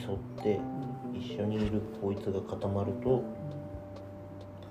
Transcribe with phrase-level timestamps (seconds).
[0.00, 0.60] 沿って
[1.14, 3.22] 一緒にいるこいつが固まると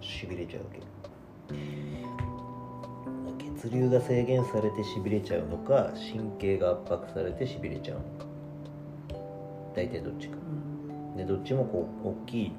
[0.01, 0.79] しびれちゃうわけ。
[3.61, 8.25] 血流が制限されてしびれちゃうのか神経が圧迫されてしびれちゃうのか。
[9.75, 10.37] 大体どっちか。
[11.17, 12.51] でどっちもこう大きい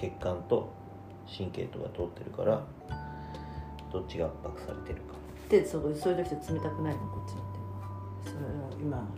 [0.00, 0.72] 血管と
[1.36, 2.64] 神経とか通ってるから
[3.92, 5.14] どっちが圧迫されてるか。
[5.48, 7.00] でそうそういう時って冷たくないの？
[7.00, 7.51] こっちの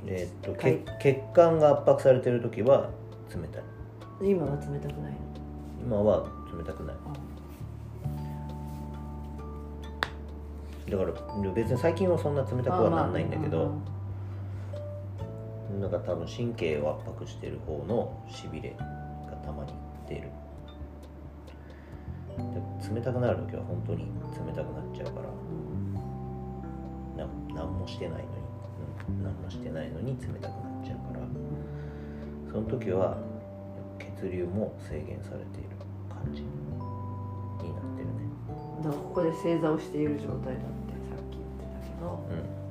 [0.07, 0.81] えーっとはい。
[1.01, 2.91] 血血管が圧迫されてる時は
[3.31, 3.63] 冷たい。
[4.31, 5.19] 今は冷たくないの？
[5.85, 6.27] 今は
[6.57, 6.97] 冷たくない。
[10.91, 11.13] だから
[11.53, 13.73] 別に最近はそんな冷たくはなんないんだけど、
[15.81, 18.85] なんか多分神経を圧迫してる方のしびれが
[19.45, 19.73] たまに
[20.09, 20.29] 出る。
[22.37, 22.43] で
[22.95, 24.07] 冷たくなる時は本当に
[24.47, 25.21] 冷たくなっちゃうか
[27.17, 28.44] らな何もしてないのに、うん、
[29.23, 31.27] 何もしてないのに冷たくなっちゃうから
[32.53, 33.19] その時は
[33.99, 35.77] 血流も制限されている
[36.09, 38.13] 感じになってるね。
[38.83, 42.65] だからここで正座をしている状態だってさっき言ってたけどうん。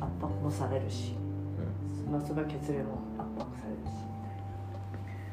[0.00, 1.14] 圧迫もされるし、
[2.06, 4.36] うまあ、それは血流も圧迫されるしみたい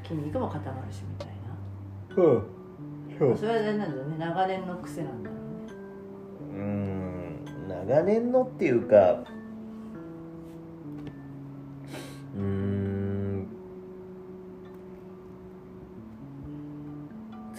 [0.01, 0.07] な。
[0.07, 1.27] 筋肉も固まるしみたい
[2.15, 2.61] な、んうん
[3.35, 4.17] そそれはあれなんだよね。
[4.17, 5.41] 長年の癖なんだよね。
[6.53, 7.45] うん。
[7.67, 9.23] 長年のっていうか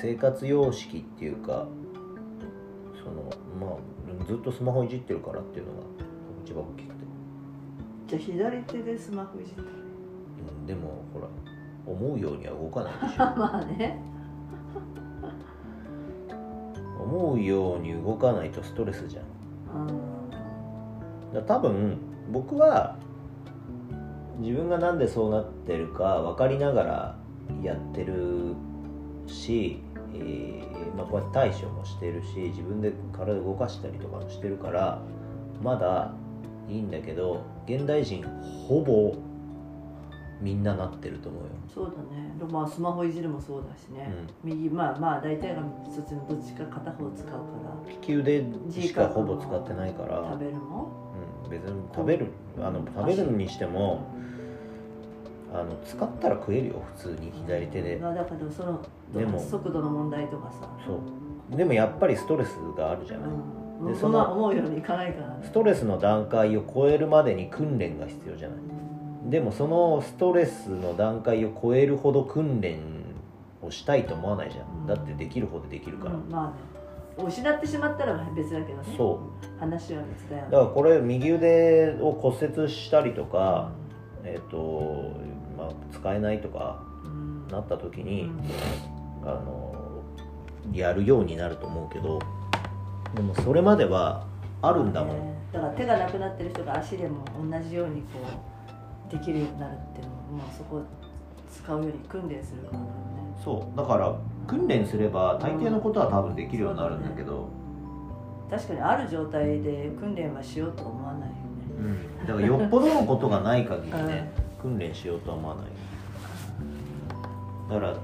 [0.03, 1.69] 生活様式っていうか
[3.05, 5.79] そのまあずっとスマホいじってるからっていうのが
[6.45, 7.05] 一番大きくて、
[8.09, 9.67] じゃあ左手でスマホいじってる。
[10.59, 11.29] うん、でもほら
[11.87, 13.17] 思うようには動かないでしょ。
[13.39, 14.03] まあね。
[17.01, 19.25] 思うように動かないとストレスじゃん。
[19.89, 21.33] うん。
[21.33, 21.99] だ多分
[22.33, 22.97] 僕は
[24.41, 27.19] 自分がなんでそうなってるか分かりながら
[27.63, 28.55] やってる
[29.27, 29.82] し、
[30.15, 35.01] えーまあ、こうやって対処もしてるし自分で体動かしたりとかもしてるから
[35.63, 36.13] まだ
[36.69, 38.25] いいんだけど現代人
[38.69, 39.15] ほぼ
[40.41, 41.49] みんななってると思うよ。
[41.73, 42.35] そうだね。
[42.37, 44.13] でまあスマホいじるもそうだしね、
[44.43, 47.37] 右まあまあ大体がそっちのどっちか片方使うか
[47.87, 47.91] ら。
[47.91, 50.91] 利き腕しかほぼ使ってないから食べるも？
[51.45, 52.27] うん、別に食べる
[52.61, 54.05] あの食べるにしても
[55.53, 57.97] あの使ったら食えるよ普通に左手で。
[57.97, 58.81] まあだからその
[59.15, 61.01] でも速度の問題とかさ、そ
[61.53, 61.57] う。
[61.57, 65.41] でもやっぱりストレスがあるじゃない、うん、そでそのんな思うようにいかないからね。
[65.45, 68.59] ストレスの段階を超えるまでに訓練が必要じゃない。
[69.31, 72.81] でもそのストレスの段階を超えるほど訓練
[73.63, 74.87] をしたいと思わないじゃん、うん。
[74.87, 76.29] だってできる方でできるから、うん。
[76.31, 76.73] まあね。
[77.23, 78.95] 失ってしまったら別だけどね。
[78.97, 79.59] そう。
[79.61, 83.71] 話は別だよだからこれ右腕を骨折したりとか、
[84.25, 85.13] えっ、と、
[85.65, 87.49] まあ、使えないとかうん。
[87.49, 88.41] なった時うに、ん。
[89.25, 89.75] あの
[90.73, 92.21] やるようになると思うけど
[93.15, 94.25] でもそれまでは
[94.63, 95.35] あるんだもん、ね。
[95.53, 98.09] だから手がなくなってる人が足でも同じようにこ
[99.09, 100.83] うできるようになるっていうのも、まあ、そこ
[101.53, 102.89] 使うように訓練するからだよね。
[103.45, 103.77] そう。
[103.77, 107.49] だから訓練すれば大抵のことは多分できるようになるんだけど、
[108.51, 111.33] 確かにある状態で訓練はしようとは思わないよね。
[111.79, 115.67] うん、だからよっぽどのことがない限りね、訓練しようとは思わない。
[117.69, 117.97] だから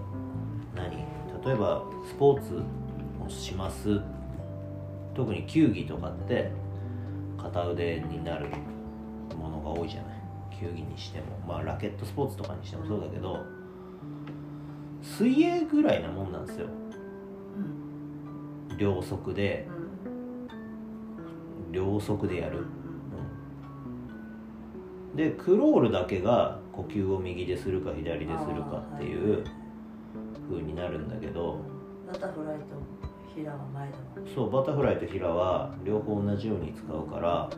[0.74, 0.96] 何？
[1.44, 2.62] 例えばスポーツ
[3.24, 4.00] をします。
[5.14, 6.50] 特に球技とかって
[7.40, 8.46] 片腕になる
[9.36, 10.18] ものが多いじゃない。
[10.60, 11.26] 球技にしても。
[11.46, 13.44] まあラケットスポーツとかにしてもそうだけど
[15.02, 16.66] 水泳ぐらいなもんなんですよ。
[18.76, 19.68] 両足で。
[21.70, 22.64] 両足でやる、
[25.18, 29.44] でクロールだけが呼吸を右でするか左でするかっていう
[30.48, 31.58] 風になるんだけど
[32.06, 32.64] バタフライと
[33.34, 37.50] 平は前だもんそうバタフライとヒラは両方同じように使うから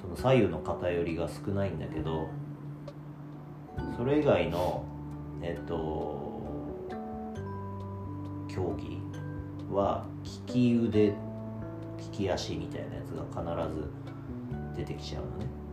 [0.00, 2.30] その左右の偏りが少ないんだけど
[3.98, 4.82] それ以外の
[5.42, 6.42] えっと
[8.48, 9.02] 競技
[9.70, 10.06] は
[10.48, 11.14] 利き腕利
[12.10, 13.84] き足みたいなやつが必ず
[14.78, 15.65] 出てきちゃうのね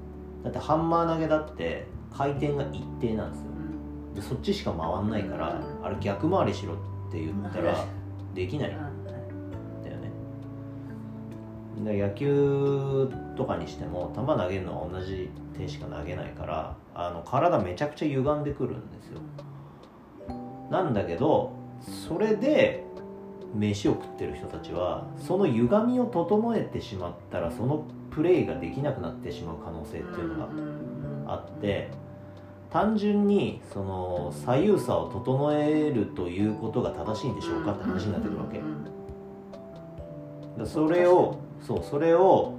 [0.44, 3.48] だってハンマー投げだって回転が一定なんですよ。
[4.16, 7.86] でそっちしか回んないからあれ逆回りしろって言ったら
[8.36, 8.70] できない。
[8.70, 8.74] ん。
[8.74, 10.12] だよね。
[11.84, 19.20] で野球とかにしても球投げるのは同じ手しか投げないからあの体めちゃくちゃ歪んでくるんですよ。
[20.70, 21.54] なんだけど
[22.08, 22.84] それで
[23.54, 30.48] 飯を食ってる人たちはその歪みを整えてしまったらそのプレーができなくなってしまう可能性っていうの
[31.26, 31.90] があって
[32.70, 38.60] 単純にその左右差を整えるということが正しいんでしょうかって話になってくるわけ、
[40.66, 42.56] それをそうそれを、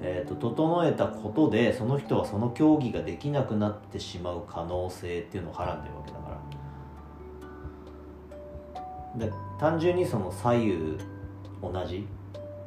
[0.00, 6.30] えー、と整えたことでその人はその競技ができなくなってしまう可能性っていうのをはらんでるわけだか
[9.16, 9.26] ら。
[9.26, 10.98] で単純にその左右
[11.60, 12.06] 同じ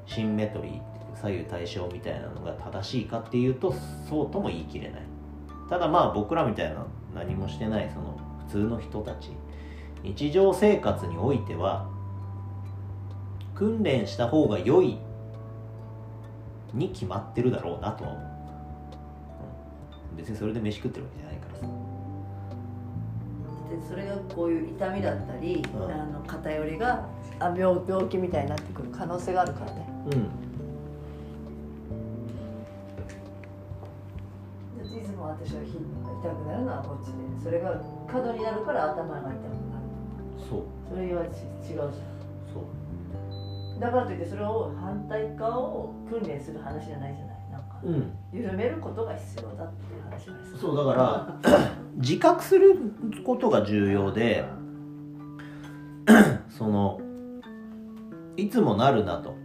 [0.05, 3.73] シンメトリー左右対称みたいなのが正しいかっていうと
[4.09, 5.01] そうとも言い切れない。
[5.69, 9.31] ただまあ僕らみたいな何もしてないその普通の人たち。
[10.03, 11.89] 日常生活においては
[13.55, 14.99] 訓練した方が良い
[16.75, 18.35] に決まってるだろうなとは思う、うん
[20.17, 21.67] 別にそれで飯食ってるわけじゃないからさ。
[23.69, 25.91] でそれがこういう痛みだったり、うん。
[25.91, 27.05] あの偏りが
[27.39, 29.89] あ病病気みたいになってくる可能性があるからね。
[30.13, 30.44] うん
[35.39, 37.13] 私はひ痛くなるのはこっちで。
[37.43, 39.39] それが過度になるから頭が痛くなる。
[40.49, 40.63] そう。
[40.89, 41.41] それはち
[41.71, 41.75] 違う。
[41.75, 41.89] じゃ
[42.53, 42.59] そ
[43.77, 47.35] んだからといってそれを反対側を訓練する話じゃないじゃない。
[47.51, 48.11] なんかううん。
[48.33, 52.75] 緩めることが必要だっていう話ですかそうだから 自覚する
[53.25, 54.45] ことが重要で
[56.49, 56.99] その
[58.37, 59.35] いつもなるなと。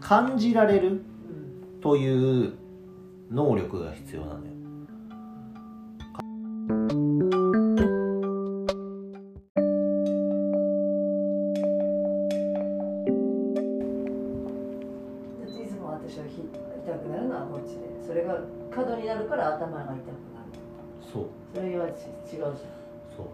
[0.00, 0.92] 感じられるう
[1.78, 2.52] んという
[3.30, 4.52] 能力が必要なのよ
[18.16, 18.38] れが
[18.74, 20.00] 過度になるから頭が痛くなる。
[21.12, 21.26] そう。
[21.54, 22.52] それはち違うじゃん。
[23.16, 23.30] そ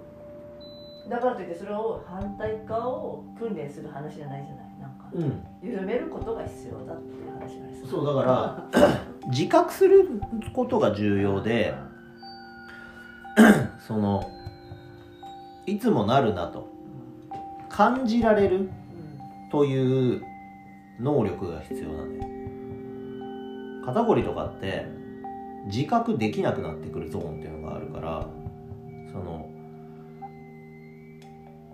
[1.07, 1.11] う。
[1.11, 4.67] だからといってそれを反対側を訓練する話じゃないじゃない。
[4.81, 5.47] なんかうん。
[5.63, 8.99] 緩めることが必要だっていう話じゃないですかそうだから
[9.31, 10.09] 自覚する
[10.55, 11.75] ことが重要で
[13.79, 14.25] その
[15.67, 16.71] いつもなるなと。
[17.69, 18.69] 感じられる
[19.51, 20.23] という
[21.01, 22.42] 能力が必要なのよ
[23.85, 24.87] 肩こりとかって
[25.67, 28.27] 自覚できなくなってくるゾーンっていうのがあるから
[29.13, 29.49] その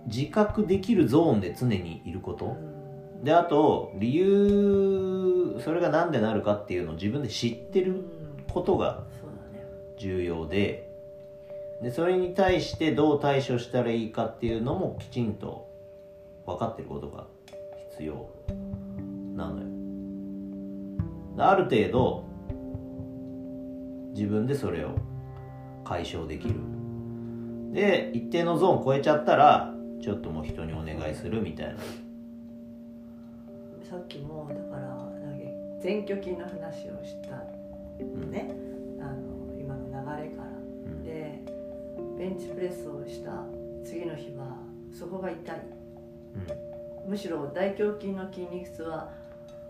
[0.05, 2.57] 自覚できるゾーンで常にいること。
[3.23, 8.05] であと理由それが何でなるかっていうのを自分で知ってる
[8.49, 9.03] ことが
[9.99, 10.89] 重要で
[11.81, 15.67] でそれに対してどう対処したらいいかっていうのもきちんと
[16.45, 17.27] 分かってることが
[17.91, 18.29] 必要
[19.35, 19.78] なのよ。
[21.47, 22.25] ある程度
[24.13, 24.95] 自分でそれを
[25.83, 26.55] 解消できる。
[27.71, 31.75] で一定のゾーン超えちゃったらちょっともう人にお願いするみたいな。
[33.89, 35.45] さっきもだからなんか
[35.83, 37.41] 前鋸筋の話をした
[37.99, 38.31] うん。
[38.31, 38.51] ね
[38.99, 40.49] あの今の流れから。
[40.49, 41.03] うん。
[41.03, 41.43] で
[42.17, 43.31] ベンチプレスをした
[43.83, 44.57] 次の日は
[44.91, 45.61] そこが痛い。
[47.07, 49.11] むしろ大胸筋の筋肉痛は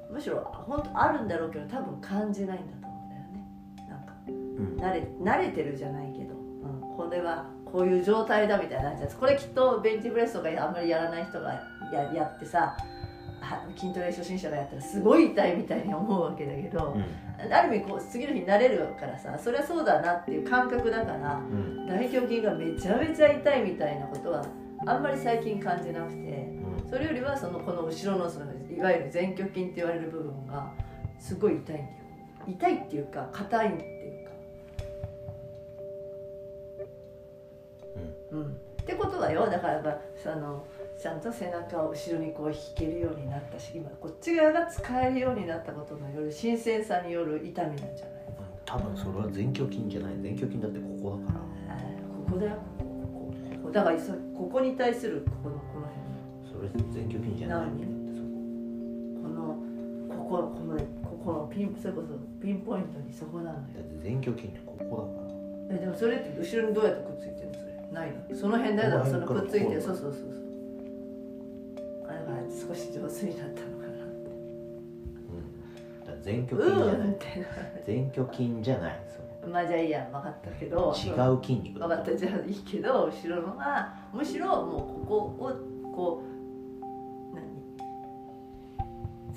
[0.10, 3.46] むしろ本当あるんだろうけど多分感じないんだと思うんだよね。
[3.88, 4.76] なんかうん。
[4.78, 11.54] 慣れ慣れてるじゃないけど、うん、これはこういう状態だみたいになこれきっとベンチプレスとかあんまりやらない人が
[11.94, 12.76] ややってさ
[13.42, 16.95] は筋トレ初心者がやったらすごい痛いみたいに思うわけだけど、
[17.52, 21.88] ある意味こう次の日に慣れるからさそれはそうだなっていう感覚だからうんうん。
[21.88, 24.45] 大胸筋がめちゃめちゃ痛いみたいなことは
[24.86, 26.90] あんまり最近感じなくてうん。
[26.90, 28.45] それよりはそのこの後ろのその
[28.80, 30.71] いわゆる前鋸筋って言われる部分が
[31.19, 31.90] すごい痛いんだよ。
[32.48, 34.31] 痛いっていうか硬いっていうか。
[38.31, 38.45] うん。
[38.45, 38.48] っ
[38.86, 39.50] てことはよ。
[39.50, 40.66] だからやっぱその
[40.98, 48.19] ちゃんと背中を後ろにこう引けるようになったし今こっち側が使えるようになったことによる新鮮さによる痛みなんじゃない
[48.66, 50.14] 多分それは前鋸筋じゃない。
[50.16, 51.76] 前鋸筋だってここだから。
[52.26, 52.52] ここだよ。
[52.78, 53.71] ここここ。
[53.71, 55.88] だからそここに対するこのこの
[56.48, 56.71] 辺。
[56.71, 57.68] それ前鋸筋じゃない。
[57.68, 57.78] 何？
[57.80, 57.99] この
[60.30, 62.07] こここのここのピンそれこそ
[62.40, 63.64] ピンポイントにそこなのよ。
[63.74, 65.26] だって前鋸筋ってここだか
[65.74, 65.76] ら。
[65.76, 67.54] えでもそれって後ろにどうやってくっついてるの？
[67.56, 67.74] それ。
[67.92, 68.36] ないの。
[68.36, 69.06] その辺だよ。
[69.06, 70.33] そのくっついてるそうそうそうそう。
[72.06, 75.42] あだから少し上手になったのかなうん。
[76.06, 77.14] だから前鋸筋じゃうなんい。
[77.14, 77.26] って
[77.88, 79.00] 前鋸筋じゃない
[79.52, 80.94] まあじゃあいいや分かったけど。
[80.95, 82.16] 違う筋肉分かった。
[82.16, 85.52] じゃあいいけど後ろのがむしろもうここを
[85.95, 86.24] こ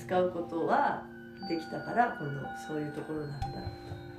[0.07, 1.05] 使うことは
[1.49, 3.47] できたから今度そういうところなんだ。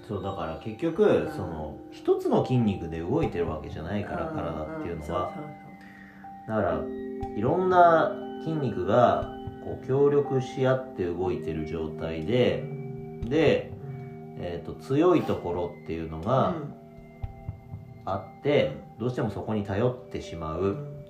[0.08, 4.36] そうだから結局その一つの筋肉で動いてるわけじゃないからん。
[4.36, 5.34] 体っていうのは。
[6.46, 6.82] そだから
[7.38, 8.12] いろんな
[8.44, 12.63] 筋肉がこう協力し合って動いてる状態で
[13.24, 13.72] で、
[14.38, 16.54] えー、と強いところっていうのが、
[18.04, 20.62] あってどうしてもそこに頼ってしまう。
[20.62, 21.06] うん。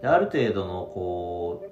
[0.00, 1.64] である程度のこ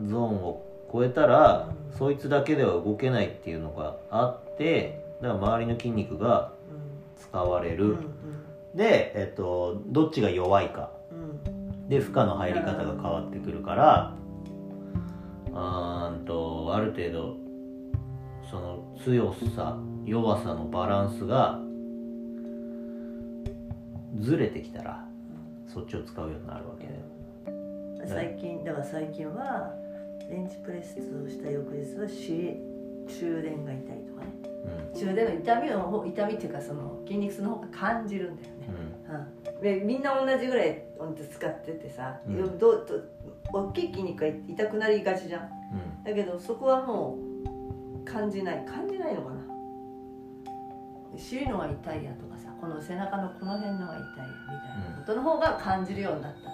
[0.00, 0.65] うゾーンを
[0.96, 6.52] 超えたらうんそいつだけでは動けないっていうのがあってだから周りの筋肉が
[7.18, 7.96] 使われる、
[8.74, 10.90] で、えっと、どっちが弱いか。
[11.10, 11.66] うん。
[11.88, 14.12] で負荷の入り方が変わってくるから
[15.50, 17.36] うーんとある程度
[18.50, 21.60] その強さ弱さのバランスが
[24.18, 25.04] ずれてきたら
[25.72, 29.74] そっちを使うようになるわけで最近だから最近は
[30.28, 32.56] ベンチプレスをした翌日は尻
[33.08, 34.32] 中殿が痛いとかね。
[34.92, 34.98] うん。
[34.98, 38.68] 中殿の痛みの方痛みっていうかその筋肉痛の方が感じるんだよね、
[39.54, 40.82] うん、でみんな同じぐらい
[41.30, 42.58] 使っててさ、うん。
[42.58, 43.10] どうどう
[43.52, 45.42] 大きい筋肉が痛くなりがちじゃん。
[45.42, 45.46] う
[46.00, 46.04] ん。
[46.04, 47.16] だけどそこはも
[48.02, 48.64] う感じない。
[48.64, 49.40] 感じないのかな。
[51.16, 56.50] 尻のが痛いやとかさこの背中のこの辺のが痛いやみたいなことの方が感じるようになったんだ。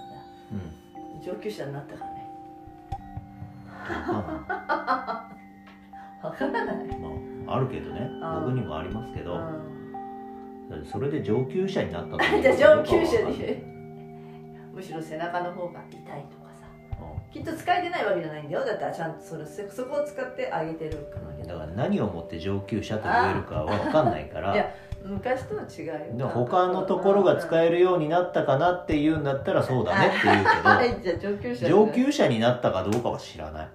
[1.25, 2.12] 上級者になったから
[6.23, 6.99] わからない、あ
[7.47, 8.09] まああるけどね。
[8.21, 9.35] 僕にもありますけど。
[9.35, 10.85] うん。
[10.85, 13.63] それで上級者になったと じゃあ上級者に。
[14.73, 16.67] むしろ背中の方が痛いとかさ。
[17.31, 18.65] きっと使えてないわけじゃないんだよ。
[18.65, 24.55] だったらちゃんとそれそそこを使ってあげてるかだから何をもって上級者と言えるかは分かんないから。
[24.55, 24.73] いや
[25.05, 25.83] 昔とは違
[26.17, 33.69] う他のところが使ええるようになったかなっていうんだったらそうだねって言うはいじゃあ上級者けど上級者になったかどうかは知らない。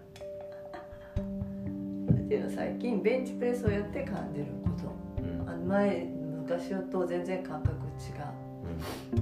[2.28, 4.94] っていうのは最近ベンチプレスをやって感じること。
[5.22, 5.68] うん。
[5.68, 6.06] 前
[6.44, 9.20] 昔と全然感覚違う、う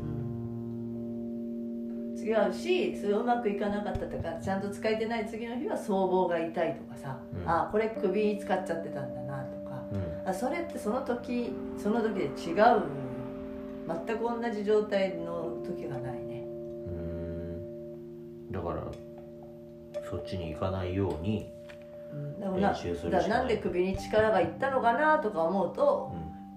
[2.14, 7.50] ん、違うしそれうまくいかなかったとかちゃんと使えてない次の日は僧帽が痛いとかさ、うん。
[7.50, 9.55] あこれ首使っちゃってたんだなと
[10.25, 12.84] あそれってその時その時で違う
[13.88, 16.41] 全く同じ状態の時がないね。
[16.41, 16.89] う
[18.50, 18.51] ん。
[18.51, 18.84] だから
[20.10, 21.51] そっちに行かないように、
[22.58, 23.12] 練習するしかない。
[23.12, 26.12] だからなんで首に力がいったのかなとか思うと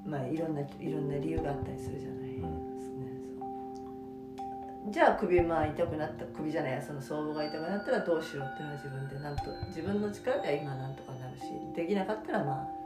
[0.07, 0.11] う、ん。
[0.11, 2.47] まあいろんないろんな理由があったりするじゃない、う
[4.89, 4.93] ん。
[4.93, 11.43] じゃあ首まあ痛くなった首じゃないやその僧帽が痛くなったらどうしようっていうのは自分でなんと自分の力では今なんとかなるし
[11.77, 12.78] できなかったらまあ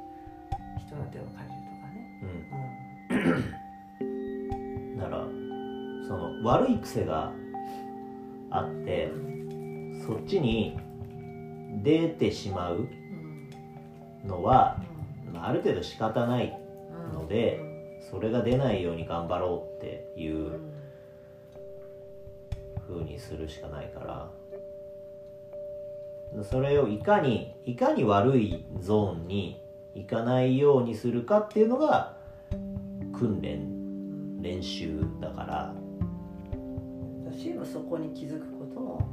[0.92, 1.98] 人の手を借りるとかね、
[4.90, 4.98] うん。
[4.98, 5.26] だから
[6.06, 7.32] その悪い癖が
[8.50, 10.78] あってうんそっちに
[11.82, 14.80] 出てしまううんのは、
[15.26, 15.32] うん。
[15.32, 16.58] まあ、ある程度仕方ない
[16.90, 17.20] うん。
[17.20, 17.60] ので
[18.10, 20.46] それが出ないように頑張ろうっていうん。
[20.54, 20.60] う
[22.88, 24.30] 風にするしかないから。
[26.44, 29.61] それをいかにいかに悪いゾーンに
[29.94, 32.16] 行かないようにするかっていうのが
[33.12, 35.74] 訓練練習だから。
[37.24, 39.08] 私はそこに気づくことも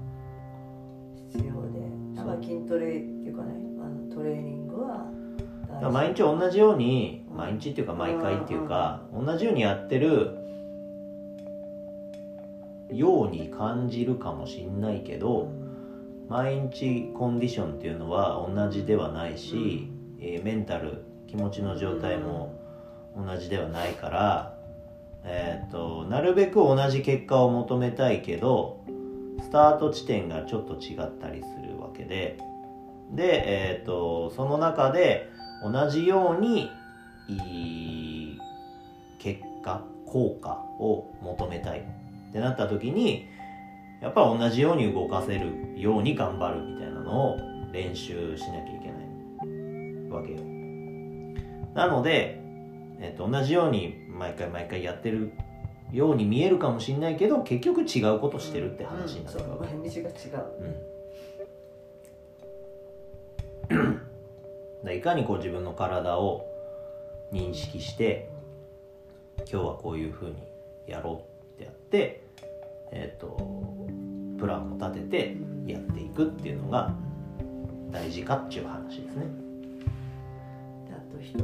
[1.31, 1.79] 必要で
[2.15, 5.09] だから筋トレっていうかねあのトレーニングは
[5.89, 10.37] 毎日同じようにうん毎日っていうか毎回っていうか同じようにやってる
[12.91, 15.49] ように感じるかもしんないけど
[16.27, 19.89] 毎日コンディションっていうのは同じではないし、
[20.21, 22.53] えーメンタル気持ちの状態も
[23.15, 24.57] 同じではないから、
[25.23, 28.83] えー、となるべく同じ結果を求めたいけど
[29.41, 32.37] スタート地点がちょっと違ったりするわけで
[33.11, 35.29] で、えー、とその中で
[35.63, 36.69] 同じように
[37.27, 38.39] いい
[39.19, 41.99] 結果効果を求めたい。
[42.29, 43.27] ってなった時に
[44.01, 47.37] やっぱ同じように動かせるように頑張るみたいなのを
[47.71, 48.78] 練習しなきゃいけない。
[50.19, 50.39] わけよ。
[51.73, 52.41] なので、
[52.99, 55.31] えっと同じように毎回毎回やってる
[55.91, 60.15] ように見えるかもしれないけど結局違うことしてるって話になるわけ、うんそう毎日が違う。
[63.69, 64.01] うん、だか
[64.83, 66.45] らいかにこう自分の体を
[67.31, 68.29] 認識して
[69.51, 70.35] 今日はこういうふうに
[70.87, 71.23] やろ
[71.53, 72.23] うってやって、
[72.91, 73.87] えー、と
[74.39, 76.93] プランを立ててやっていくっていうのが
[77.91, 79.48] 大事かっていう話ですね。
[81.29, 81.43] 一つ、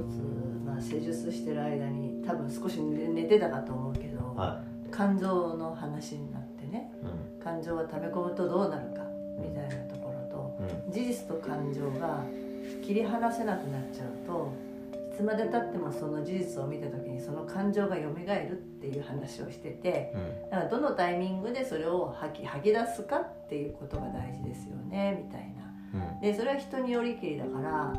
[0.65, 4.62] まあ、施術してる間に多分少し寝寝てたかと思うけど、は
[4.92, 7.42] 肝臓の話になってねい、うん。
[7.42, 9.04] 肝臓が溜め込むとどうなるか
[9.38, 10.92] みたいなところとうん。
[10.92, 12.24] 事実と感情が
[12.84, 14.54] 切り離せなくなっちゃうと
[15.13, 20.50] いつまでたってもその事実を見た時にその感情が蘇るっていう話をしててうん。
[20.50, 25.65] だからどのタイミングでそれを吐き吐き出すかっていうことが大事ですよねみたいな。
[25.96, 26.20] うん。
[26.20, 27.94] でそれは人によりきりだから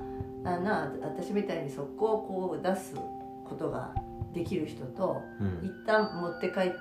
[0.45, 3.95] あな私みたいにそこをこう出すことが
[4.35, 5.67] できる人とうん。
[5.67, 6.77] 一旦持って帰って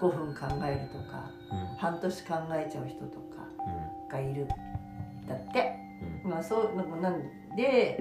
[0.00, 1.76] 5分考えるとかうん。
[1.76, 4.08] 半年考えちゃう人とかうん。
[4.08, 4.46] がいる。
[5.28, 5.76] だって。
[6.24, 6.30] うん。
[6.30, 7.22] まあそうなん
[7.56, 8.00] で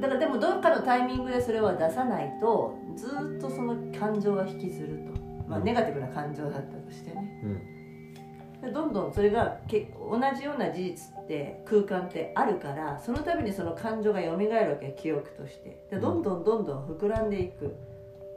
[0.00, 5.64] だからでもどっかのタイミングでそれは出さないとずっとその感情が引きずると、まあ、うん。
[5.64, 7.40] ネガティブな感情だったとしてね。
[7.44, 7.75] うん
[8.66, 15.78] でどんどんそれがけ同じような事実って空間ってあるからその度にその感情が蘇るわけ記憶として。
[15.90, 17.74] でどんどんどんどん膨らんでいく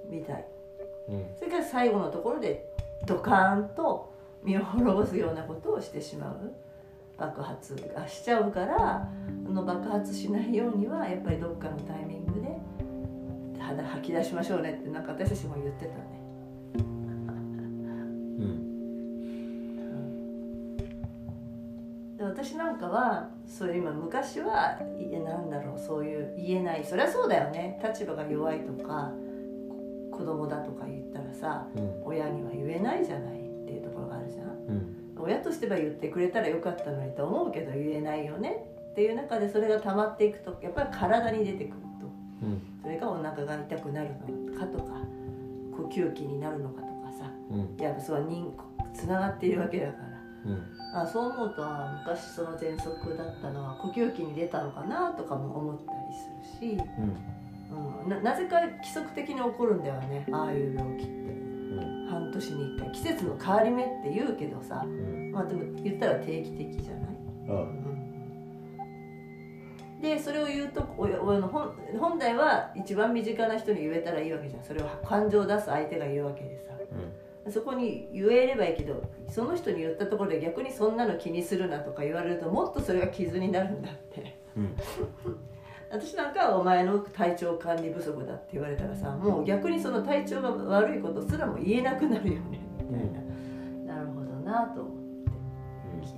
[0.10, 0.46] みたい。
[1.10, 1.26] うん。
[1.38, 2.70] それから最後のところで
[3.06, 6.54] ドカーンと身を滅ぼすようなことをしてしまう。
[7.18, 9.10] 爆発がしちゃうから
[9.46, 12.58] その爆発しないようにはやっぱりどっかのタイミングで
[13.60, 16.19] 肌吐き出しましょうねってなんか私たちも言ってたね。
[22.42, 26.86] 私なんかはそういう今昔はいやなんだろうそういう言えない。
[26.86, 27.82] そりゃそうだよね。
[27.84, 29.12] 立場が弱いとか
[30.12, 32.04] こ子供だとか言ったらさうん。
[32.06, 34.46] 親には言えないじゃないっていうところがあるじゃん。
[34.46, 35.22] うん。
[35.22, 38.64] 親としては言ってくれたらよかったのにと思うけど言えないよね。
[38.92, 42.46] っていう中でそれが溜まっていくとやっぱり体に出てくると。
[42.46, 42.62] うん。
[42.82, 44.94] それがお腹が痛くなるのかとか
[45.76, 47.30] 呼吸器になるのかとかさ。
[47.52, 47.78] うん。
[47.78, 48.54] やっぱそう人
[48.94, 49.98] つながっているわけだか
[50.46, 50.52] ら。
[50.52, 56.00] うんあそう思うとあ昔その喘息だったのは呼吸器に出たのかなとかも思ったり
[56.50, 57.16] するし、うん。
[58.04, 61.12] うん、ななぜか規則的に起こるんだよねああいう病気って。
[61.12, 61.16] う
[61.76, 61.80] ん。
[62.10, 62.92] 半年に1回。
[62.92, 65.32] 季節の変わり目って言うけどさうん。
[65.32, 67.04] まあでも言ったら定期的じゃない、
[67.50, 67.86] あうん、
[70.02, 74.64] でそれを言うと親親の本本来は一番身近な人に言えたらいいわけじゃん。
[74.64, 76.69] それを感情を出す相手が言うわけでさ
[77.48, 84.38] そこに言えればいいけどその人に言ったところで逆にそんなの気にするなとか言われるともっとそれが傷になるんだって。
[84.58, 84.76] うん。
[85.92, 93.12] 私なんかはお前の体調管理不足だって言われたらさもう逆にその体調が悪いことすらも言えなくなるよねみたい
[93.86, 95.00] な、なるほどなと思って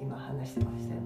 [0.01, 1.01] 今話してましたよ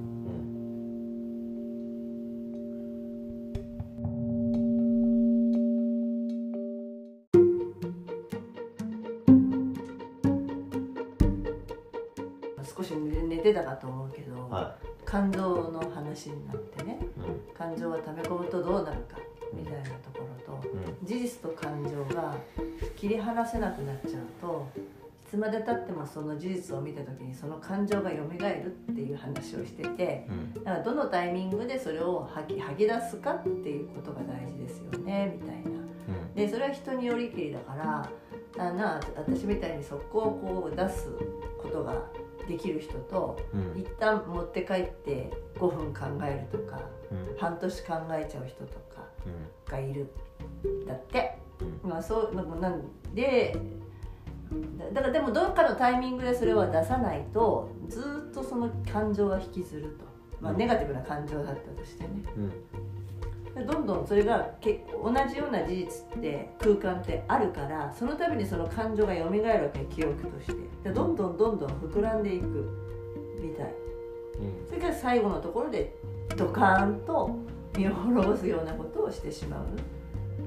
[13.45, 17.55] てたかと思うけど、は感情の話になってねいうん。
[17.55, 19.17] 感情が溜め込むとどうなるか
[19.53, 21.05] みたいなところとうん。
[21.05, 22.35] 事実と感情が
[22.95, 30.53] 切り離せなくなっちゃうといつまでたってもその事実を見た時にその感情が蘇るっていう話をしててうん。
[30.55, 35.75] だからどのタイミングでそれを吐き吐き出すかっていうことが大事ですよねみたいな。
[36.35, 38.09] でそれは人によりきりだから
[38.57, 41.07] だな私みたいに速攻こう出す
[41.61, 41.93] ことが
[42.47, 43.79] できる人とうん。
[43.79, 46.81] 一旦持って帰って5分考えるとか
[47.11, 47.37] うん。
[47.37, 49.71] 半年考えちゃう人とかうん。
[49.71, 50.11] がいる
[50.87, 51.37] だって、
[51.83, 51.89] うん。
[51.89, 53.57] まあそうなんで
[54.77, 60.05] だだからでもどっかのタイミングでそれは出さないとずっとその感情が引きずると、
[60.39, 60.57] まあ、うん。
[60.57, 62.09] ネガティブな感情だったとしてね
[63.63, 70.53] どんどんそれがけ同じような事実って空間ってあるからその度にその感情が蘇るわけ記憶として。
[70.83, 72.45] でどんどんどんどん膨らんでいく
[73.41, 73.73] みたい。
[74.39, 74.67] うん。
[74.67, 75.95] それから最後のところで
[76.35, 77.35] ドカーンと
[77.77, 79.65] 身を滅ぼすようなことをしてしまう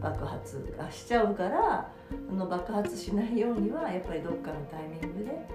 [0.01, 1.91] 爆発がしちゃうから
[2.29, 5.47] その爆発しないようにはやっぱりどっかのタイミングで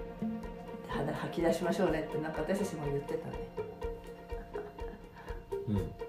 [0.88, 3.48] 肌吐き出しましょうねってなんか私たちも言ってたね。
[5.68, 6.03] うん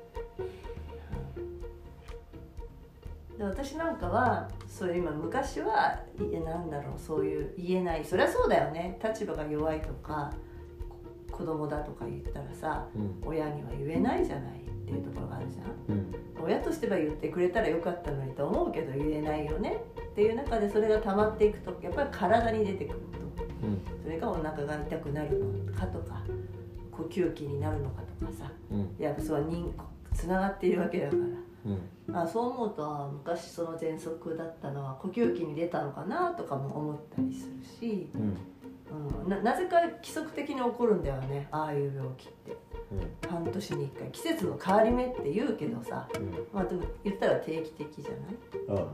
[3.38, 8.06] で私なんかはそういう今昔はいやなんだろうそういう言えない。
[8.06, 9.00] そりゃそうだよね。
[9.04, 10.32] 立場が弱いとか
[10.90, 10.98] こ
[11.32, 13.22] 子供だとか言ったらさうん。
[13.26, 14.60] 親には言えないじゃない。
[14.60, 15.98] っていうところがあるじゃん。
[15.98, 16.16] うん。
[16.42, 19.84] 親としては言ってくれたらよかったのにと思うけど言えないよね。
[20.00, 23.00] っていう中でそれが溜まっていくとやっぱり体に出てくる
[23.38, 23.44] と。
[23.64, 23.82] うん。
[24.04, 26.22] それがお腹が痛くなるのかとか
[26.92, 28.50] 呼吸器になるのかとかさ。
[28.72, 28.96] うん。
[28.98, 29.74] やっぱそう人
[30.14, 31.22] つながっているわけだから
[31.66, 32.16] うん。
[32.16, 38.38] あそう思うとあ昔その喘息だったのは呼吸器に出たのかなとかも思ったりするし、うん。
[39.24, 42.56] うん、ななぜか規則的に起こるんだよねああいう病気って。
[42.92, 43.30] うん。
[43.30, 44.12] 半年に1回。
[44.12, 46.48] 季節の変わり目って言うけどさうん。
[46.54, 48.86] まあでも言ったら定期的じゃない、あう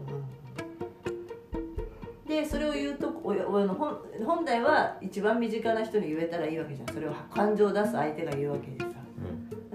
[2.30, 6.88] ん、でそれを言うと親親の本本来は一番身近な人に言えたらいいわけじゃん。
[6.94, 8.91] それを感情を出す相手が言うわけでさうん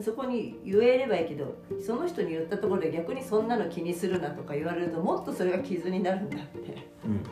[0.02, 7.24] そこに言えればいいけどその人に言ったところで逆にそんなの気にするなとか言われるともっとそれが傷になるんだって、うん、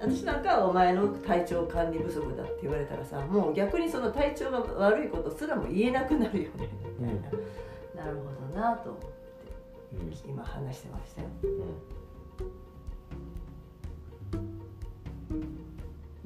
[0.00, 6.68] 私なんかはお前の体調管理不足だって言われたらさもう逆にその体調が悪いことすらも言えなくなるよね。
[6.98, 11.28] みたいな、うん、なるほどなと思って、今話してましたよ、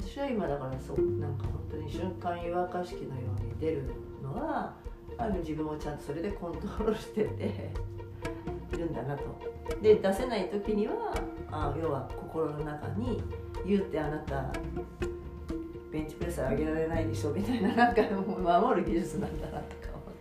[0.01, 3.83] 私は今だからそうなんか本当に瞬間違和感式のように出る
[4.23, 4.75] のは
[5.19, 7.71] ある自分をちゃんとそれでコントロールしてて
[8.73, 9.25] いるんだなと。
[9.83, 10.95] で出せない時には
[11.51, 13.23] あ要は心の中に
[13.67, 14.53] 言うってあなた
[15.91, 20.15] ベンチプレス上げられないでしょみたいななんか守る技術なんだなとか思っ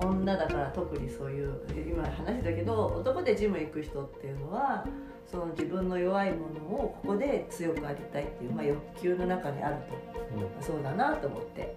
[0.00, 0.06] た。
[0.06, 4.84] 女だから特にそういう今話したけど男でジム行く人っていうのは
[5.26, 9.76] その自分の弱いものをここで強くありたいっていう、まあ、欲求の中にある
[10.11, 10.11] と、
[10.60, 11.76] そうだなと思って。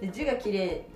[0.00, 0.86] で字が綺麗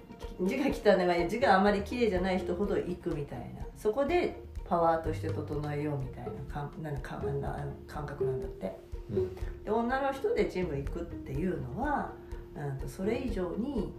[0.42, 3.66] 字が汚い、まあ、字があまり綺麗じゃない人ほど行くみたいな。
[3.76, 8.76] そこでパワーとして整えようみたいなかなんかな感覚なんだって、
[9.10, 9.34] うん、
[9.64, 12.12] で女の人でジム行くっていうのは
[12.54, 13.94] うんとそれ以上に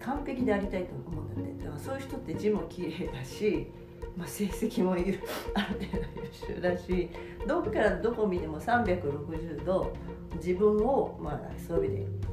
[0.00, 1.64] 完璧でありたいと思うんだって。
[1.64, 3.70] だからそういう人って字も綺麗だし
[4.16, 7.08] まあ、成績もある程度優秀だし
[7.46, 9.92] どっからどこ見ても360度
[10.36, 12.29] 自分を、まあ、そういう意味で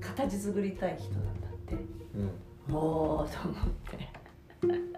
[0.00, 1.74] 形作りたい人なんだって、
[2.68, 4.08] うん、おおと思って。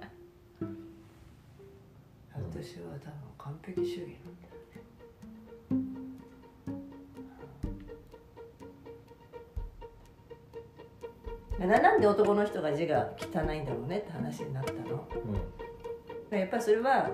[2.35, 4.17] 私は多分完璧主義
[11.59, 15.09] なんだなんで男の人が字が汚いんだろうねって話になったの、
[16.31, 16.39] うん。
[16.39, 17.11] やっぱりそれは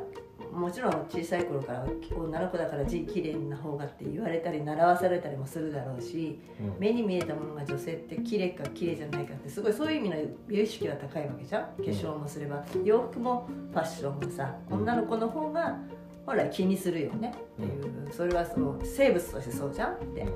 [0.55, 1.87] もちろん小さい頃から
[2.17, 10.17] 女の子だから字きれいな方がって言われたり習わされたりもするだろうし、うん、目に見えたものが女性って綺麗か綺麗じゃないかってすごいそういう意味の
[10.49, 11.62] 美意識が高いわけじゃん。
[11.62, 15.77] 化粧もすれば、洋服もファッションもさ女の子の方が
[16.25, 17.35] 本来気にするよね。
[17.55, 20.27] っていう、それはその生物としてそうじゃんって。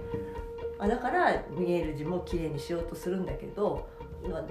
[0.78, 3.88] あだから見える字も綺麗にしようとするんだけど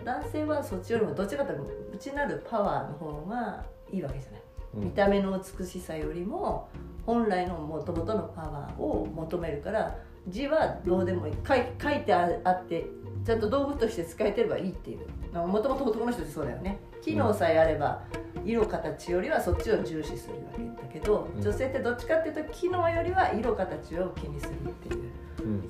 [0.04, 4.47] 男性はそっちよりもどっちかというと内なるパワーの方がいいわけじゃない、うん、
[4.78, 6.70] 見た目の美しさよりも
[7.06, 9.96] 本来のもともとのパワーを求めるから
[10.28, 11.34] 字はどうでもいい。
[11.48, 12.86] 書い書いてあって
[13.26, 15.00] ちゃんと道具として使えてればいいっていう。
[15.34, 16.80] もともと男の人ってそうだよね。
[17.02, 18.04] 機能さえあれば
[18.44, 25.12] 色形よりはそっちを重視するわけだけど、うん、女性ってどっちかっていうと機能よりは色形を気にするっていう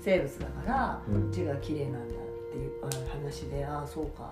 [0.02, 4.32] 生物だから、うん、字が綺麗なんだっていう話でああそうか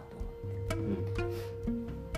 [0.69, 1.54] と思って。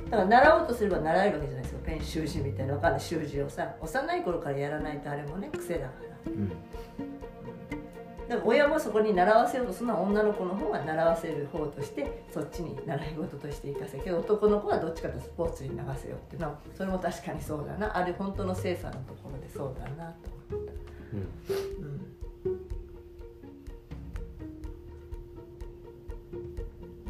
[0.07, 1.81] うんだから習おうとすれば習えるわけじゃないですか。
[1.85, 2.73] ペン習字みたいな。
[2.73, 3.01] 分かんない。
[3.01, 5.93] 習字をさ幼い頃からやらないとあれもね癖だか
[6.25, 16.35] ら、うん、だから親もそこに習わせようとするのは女の子の方が習わせる方としてそっちに習い事として生かせけど男の子はどっちかとスポーツに流せようって。
[16.35, 17.97] いうのはそれも確かにそうだな。
[17.97, 20.73] あれ本当の精査のところでそうだなと思った。
[21.13, 22.06] うん、うん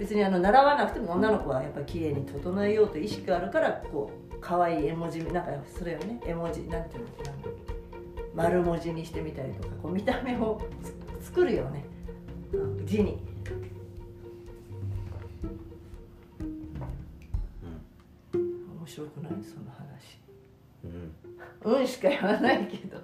[0.08, 7.32] 別にあの習わなくても女の子はやっぱり綺麗に整えようという意識があるからこう可愛い絵文字なんかそれをね絵文字なんていうのかな
[8.34, 10.62] 丸文字にしてみたりとかこう見た目を
[11.20, 11.84] 作るよね、
[12.54, 13.18] うん、字に。
[18.34, 18.42] うん、
[18.80, 19.32] 面白くない？
[19.44, 20.22] その話。
[20.86, 20.88] う
[21.70, 23.02] ん、うんしか言わないけど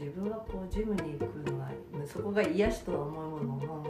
[0.00, 1.68] 自分はこうジムに行くのは
[2.06, 3.86] そこが癒しとは思うものの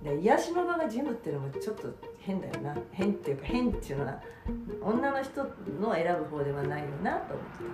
[0.00, 2.76] で癒しの場がジムっていうのもちょっと変だよな。
[2.92, 3.96] 変っていうか変ってい。
[3.96, 4.22] うのは
[4.80, 5.42] 女の人
[5.80, 7.64] の選ぶ方ではないよなと思って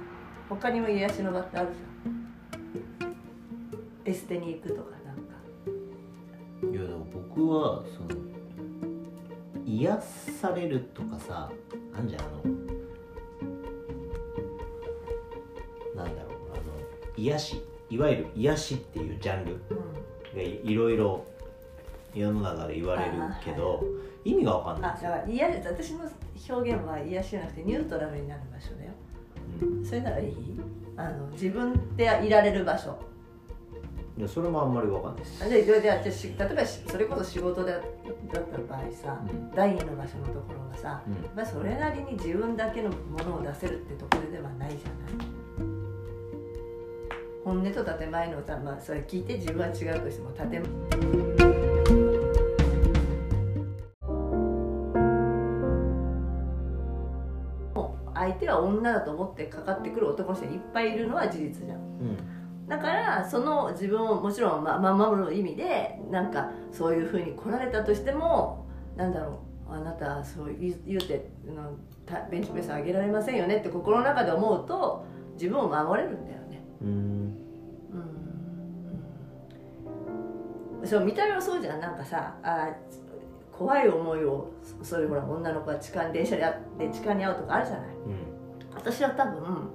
[0.48, 3.12] 他にも癒しの場ってあるじゃん。
[4.06, 5.34] エステに行くとかなんか。
[6.72, 8.08] いやでも僕はその
[9.66, 10.00] 癒
[10.40, 11.52] されるとかさ
[11.94, 12.61] あんじゃんあの
[17.22, 19.60] 癒しいわゆる癒しっていうジャンル
[20.34, 21.24] がいろいろ
[22.14, 23.12] 世の中で言われる
[23.44, 23.80] けど、は
[24.24, 24.90] い、意味が分かんない。
[24.92, 26.10] あだから癒私の
[26.50, 28.90] 表現は癒しじゃなくてニュートラルになる場所だよ、
[29.62, 30.34] うん、それならいい？
[30.96, 32.98] あの自分でいられる場所。
[34.18, 35.48] いやそれもあんまり分かんないです。
[35.48, 37.82] ででで例えばそれこそ仕事だだっ
[38.30, 45.24] た場合さ、うん、第二の場所のところがさ、うん、まあ、それなりに自分だけのものを出せるってところではないじゃな
[45.64, 45.71] い？
[47.44, 50.62] 本音と建前の歌、まあ、それ聞いて自分は違うとしても建
[58.14, 71.76] 相手は女だと思ってかかってくる男の人がいっぱいいるのは事実じゃん、うん、だからその自分をもちろん、ま、守る意味でなんかそういうふうに来られたとしてもなんだろうあなたそう言うての
[72.30, 76.62] ベンチプレス上げられませんよねって心の中で思うと自分を守れるんだよね。
[76.82, 77.21] うん
[80.84, 81.80] そう見た目はそうじゃん。
[81.80, 82.68] なんかさあ
[83.52, 84.50] 怖い思いを
[84.82, 87.86] そういうほら女の子が痴漢電車で会って痴漢に会うとかあるじゃない、
[88.74, 89.70] 私は多分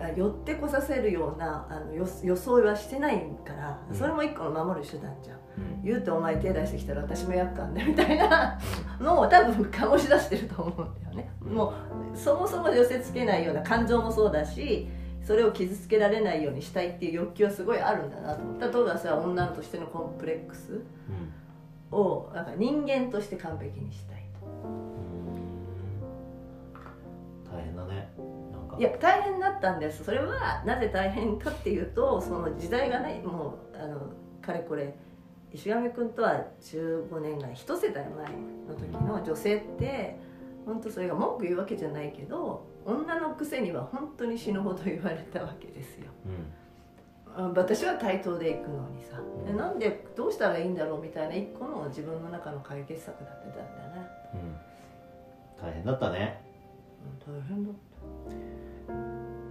[0.00, 3.94] あ寄ってこさせるようなあのよ装いはしてないからうん。
[3.94, 5.40] それも一個の守る手段じゃん、う
[5.82, 5.84] ん。
[5.84, 8.58] 言うてお前手出してきたら私もやっかんねみたいな
[8.98, 11.30] のを多分醸し出してると思うんだよね。
[11.40, 11.74] も
[12.14, 14.88] うそもそも寄せつけないような感情もそうだし
[15.22, 18.68] それを傷つけられないようにしたいっていう欲求はすごいあるんだなと思った。
[18.68, 20.80] 例えばさ女としてのコンプレックス
[21.92, 21.98] うん。
[21.98, 24.24] をなんか人間として完璧にしたい
[24.64, 24.90] うん
[27.52, 28.08] 大変だね。
[28.78, 30.04] いや大変だったんです。
[30.04, 34.00] それはなぜ大変かっていうとその時代がねもうあの
[34.40, 34.94] かれこれ
[35.52, 38.26] 石上君とは15年ぐらい一世代前
[38.68, 40.16] の時の女性って
[40.64, 46.06] 本当それが文句言うわけじゃないけど女のくせには本当に死ぬほど言われたわけですよ。
[46.26, 47.44] うん。
[47.44, 49.20] あ私は対等で行くのにさ。
[49.46, 55.62] でなんでどうしたらいいんだろうみたいな一個の自分の中の解決策だってたんだよね、うん。
[55.62, 56.42] 大変だったね。
[57.26, 57.70] うん、大変だ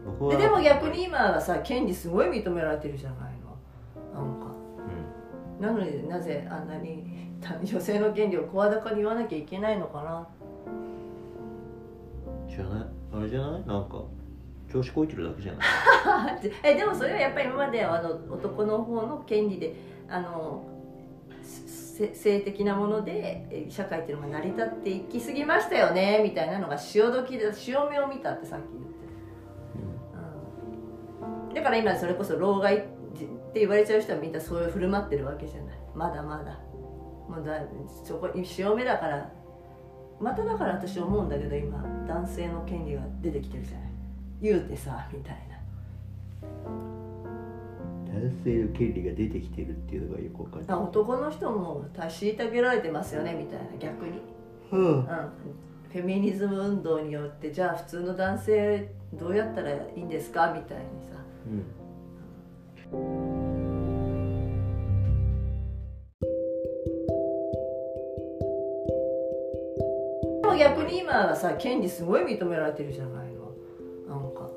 [0.06, 3.34] 僕はででも逆に今はさ権利すごい認められてるじゃない
[4.14, 4.24] の。
[4.26, 4.48] なんか。
[5.60, 7.30] うなのになぜあんなに
[7.64, 10.20] 女性の権利を声高に言わなきゃいけないのかな。
[10.20, 10.28] ん
[12.50, 13.66] 知らないあれじゃない？
[13.66, 14.04] なんか
[14.72, 15.60] 調子こいてるだけじゃな
[16.34, 16.40] い？
[16.64, 19.76] えでもそれはやっぱり今まであの男の方の権利で
[20.08, 20.64] あの
[21.44, 28.90] 性的なもので社会っていうのが成り立っていきすぎましたよねみたいなのが潮時で潮目を見たってさっき言って。
[31.48, 31.54] うん。
[31.54, 32.82] だから今それこそ老害っ
[33.52, 35.78] て言われちゃう人はみんなそういう振る舞ってるわけじゃない。
[35.94, 36.58] まだまだ。
[37.28, 37.62] もうだ
[38.06, 39.30] そこ潮目だから
[40.20, 43.90] まただから私思うんだけど今男性の権利が出てきてるじゃない。
[44.42, 45.60] 言うてさみたいな。
[48.12, 50.66] 男性の権利が出てきてるっていうのがよくわかる。
[50.68, 54.22] あ男の人も虐げられてますよねみたいな逆に、
[54.72, 54.82] うん。
[54.82, 61.16] うん、フェミニズム運動によってじゃあ普通の男性どうやったらいいんですかみたいにさ。
[62.92, 63.39] うん
[70.60, 73.52] 逆に今はさ権利すごい認められてるじゃないの。
[74.08, 74.50] なんか。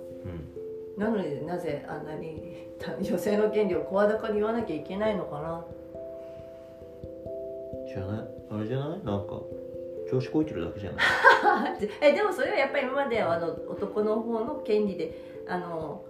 [0.97, 1.03] うん。
[1.03, 2.69] なのになぜあんなに
[3.01, 5.65] 女性の権利を声高に言わなきゃいけないのかな。
[7.89, 8.27] 知らない？
[8.51, 8.89] あれじゃない？
[9.05, 9.41] なんか
[10.11, 11.89] 調子こいてるだけじゃない？
[12.03, 15.13] えでもそれはやっぱり今まではあの男の方の権利で
[15.47, 16.05] あの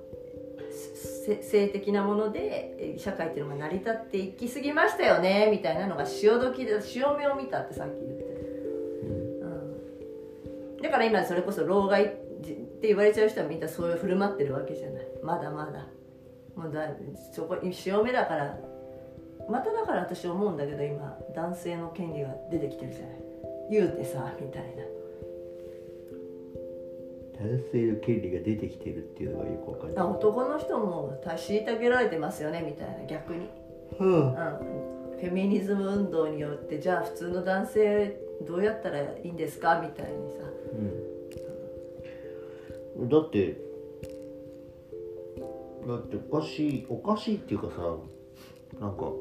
[0.70, 8.31] せ性的なものでえ社会っていうのが成り立っていきすぎましたよねみたいなのが潮時で潮目を見たってさっき言って、うん、
[10.82, 15.06] だから今それこそ老害って言われちゃう人はみんなそういう振る舞ってるわけじゃない。
[15.22, 15.86] まだまだ。
[16.56, 16.88] もうだ
[17.32, 18.58] そこ潮目だから。
[19.48, 23.22] まただから私思うんだけど今男性の権利が出てきてるじゃない。
[23.70, 24.82] 言うてさみたいな。
[27.42, 29.94] 男性の権利が出てきてるっていうのがよくわかる。
[29.96, 33.06] あ男の人も虐げられてますよねみたいな。
[33.06, 33.48] 逆に、
[33.98, 34.14] うん。
[34.14, 34.32] うん、
[35.18, 38.16] フェミニズム運動によってじゃあ普通の男性
[38.46, 39.80] どうやったらいいんですか？
[39.80, 40.42] みたいにさ。
[42.98, 43.08] うん。
[43.08, 43.56] だって
[45.86, 47.96] だっておかしいおかしいっていうかさ
[48.80, 49.12] なんか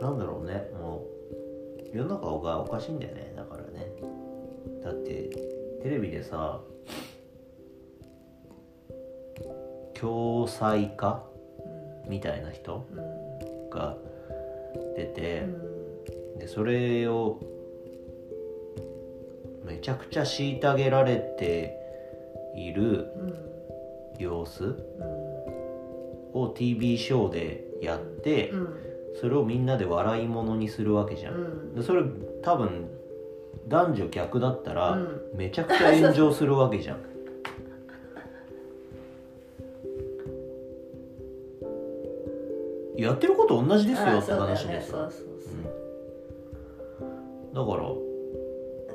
[0.00, 0.70] なんだろうね。
[0.80, 1.06] も
[1.92, 3.32] う世の中がおかしいんだよね。
[3.36, 3.92] だからね。
[4.82, 5.30] だって
[5.82, 6.60] テレビでさ
[9.94, 11.24] 共済化
[12.08, 13.96] みたいな人うんが
[14.96, 15.79] 出て、うん
[16.40, 17.38] でそれを
[19.64, 21.76] めちゃくちゃ虐げられて
[22.56, 23.34] いるうん
[24.18, 24.74] 様子うん
[26.32, 31.74] を TV ショーでやってうんそれをみんなで笑い物にするわけじゃん、うん。
[31.74, 32.02] でそれ
[32.42, 32.88] 多分
[33.68, 35.20] 男女逆だったらうん。
[35.34, 36.98] めちゃくちゃ炎上するわけじゃん。
[42.96, 45.26] やってること同じですよって話でさねそうそうう。
[45.26, 45.29] ん
[47.54, 48.10] だから。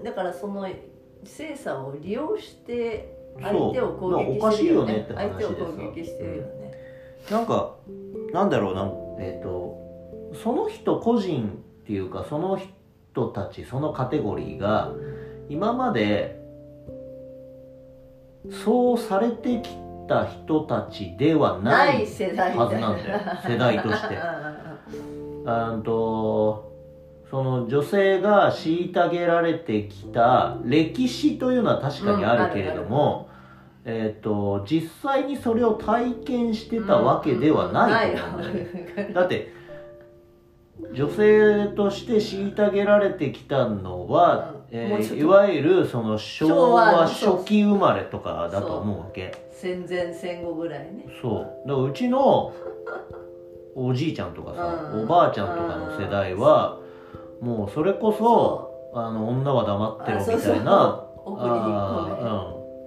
[0.04, 0.68] だからその
[1.24, 4.94] 性差を利用して相手を攻撃かしてるよね。
[4.94, 6.72] ねって話でさ相手を攻撃してるよね、
[7.32, 7.76] なんか
[8.32, 12.60] なんだろうなえっ、とその人個人っていうかその
[13.14, 14.92] 人たちそのカテゴリーが
[15.50, 16.42] 今まで
[18.64, 19.70] そうされてき
[20.08, 22.56] た人たちではなないい世代。
[22.56, 23.20] はずなんだよ。
[23.48, 24.18] 世代として。
[25.48, 26.75] あんと
[27.30, 33.30] その女性が虐げられてきた歴史というのは確かにあるけれども、
[33.84, 39.12] えー、と実際にそれを体験してたわけではないと思うんだよね。
[39.14, 39.54] だって
[40.94, 49.32] 女性として虐げられてきたのは、うんえーいわゆるその昭和初期生まれとかだと思うわけ。
[49.52, 51.06] 戦前戦後ぐらいね。
[51.22, 51.68] そう。
[51.68, 52.52] だからうちの
[53.76, 55.04] おじいちゃんとかさ、うん。
[55.04, 56.80] おばあちゃんとかの世代は、
[57.42, 62.08] もうそれこそあの女は黙ってろみたいなあ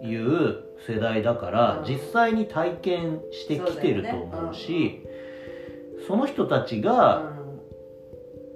[0.01, 1.85] ーうん、いう世代だから、うん。
[1.85, 5.03] 実際に体験してきてると思うし
[6.07, 7.33] その人たち込が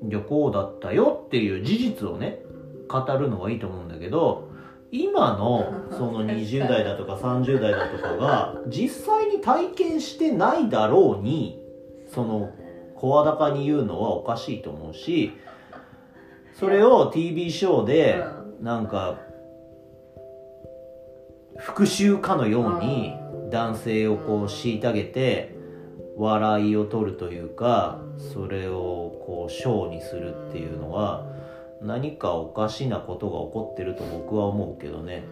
[0.03, 2.39] め旅行だったよっていう事実をね
[2.89, 4.51] 語るのはいいと思うんだけど
[4.91, 11.61] 今の その20代だとか30代だとかが実際に体験してないだろうに
[12.09, 12.51] その
[12.97, 15.33] 声高に言うのはおかしいと思うし
[16.55, 18.25] それを TV ショーで
[18.61, 19.19] なんか
[21.59, 23.15] 復讐かのように
[23.51, 25.55] 男性をこう虐げて
[26.17, 28.01] 笑いを取るというか
[28.33, 31.27] それをこうショーにするっていうのは
[31.81, 35.25] 何かおかしなことが起こってると僕は思うけどね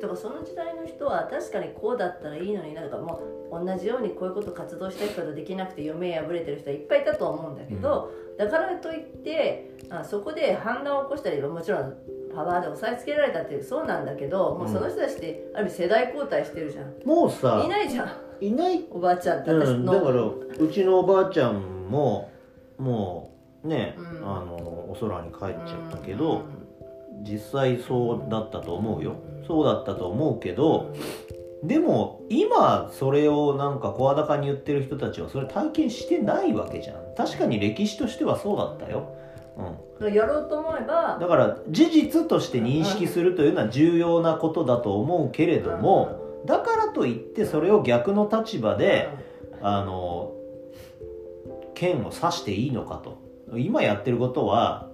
[0.00, 11.94] だからその時代の人は確かにこうだったらいいのになんかもう同じようにこういうこと活動したいけどできなくて夢破れてる人はいっぱいいたと思うんだけど、だからといってあそこで反乱を起こしたりもちろん
[12.34, 18.12] パワーで押さえつけられたっていうそうなんだけどもうその人たちってある意味世代交代してるじゃん、もうさいないじゃん。
[18.40, 19.40] いない、おばあちゃん。
[19.40, 22.30] って私うん、の、だからうちのおばあちゃんも
[22.78, 24.06] もうね、うん。
[24.18, 26.42] あのお空に帰っちゃったけど、
[27.22, 29.16] 実際そうだったと思うよ。
[29.46, 30.94] そうだったと思うけど
[31.62, 36.96] でも今それをなんか声高に言ってる人たちはそれ体験してないわけじゃん。
[37.16, 39.12] 確かに歴史としてはそうだったよ、
[40.00, 49.08] うん、やろうと思えばだから事実として認識するというのは重要なことだと思うけれどもだからといってそれを逆の立場で
[49.60, 50.32] あの
[51.74, 53.26] 剣を刺していいのかと。
[53.56, 54.90] 今やってることは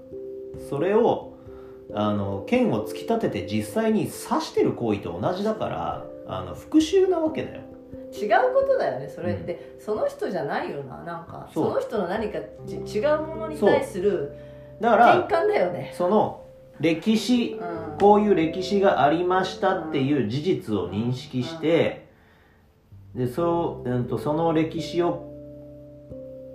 [0.70, 1.33] それを
[1.94, 7.60] あの剣を突き立てて実際に刺してる行為と同じだからあの復讐なわけだよ。
[8.12, 11.48] 違うことだよねそれって、その人じゃないよななんか。
[11.52, 14.32] その人の何かじ違うものに対する
[14.80, 15.92] だから転換だよね。
[15.96, 16.44] その
[16.80, 17.98] 歴史うん。
[17.98, 22.08] こういう歴史がありましたっていう事実を認識して
[23.14, 25.30] でそう、うん、とその歴史を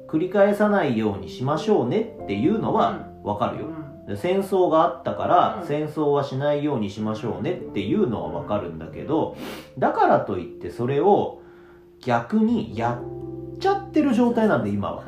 [0.09, 3.67] 繰り返さないようにしましょうねっていうのはわかるよ。
[3.67, 5.67] で戦争があったからうん。
[5.67, 9.37] 戦争はしないようにしましょうねっていうのはわかるんだけど
[9.77, 11.41] だからといってそれを
[11.99, 15.03] 逆にやっちゃってる状態なんで今は。